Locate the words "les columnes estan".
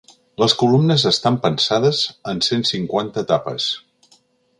0.43-1.37